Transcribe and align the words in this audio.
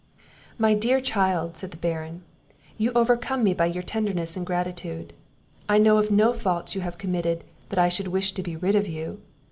"My 0.57 0.73
dear 0.73 0.99
child," 0.99 1.55
said 1.55 1.69
the 1.69 1.77
Baron, 1.77 2.23
"you 2.75 2.91
overcome 2.95 3.43
me 3.43 3.53
by 3.53 3.67
your 3.67 3.83
tenderness 3.83 4.35
and 4.35 4.43
gratitude! 4.43 5.13
I 5.69 5.77
know 5.77 5.99
of 5.99 6.09
no 6.09 6.33
faults 6.33 6.73
you 6.73 6.81
have 6.81 6.97
committed, 6.97 7.43
that 7.69 7.77
I 7.77 7.87
should 7.89 8.07
wish 8.07 8.31
to 8.31 8.41
be 8.41 8.55
rid 8.55 8.73
of 8.73 8.87
you. 8.87 9.21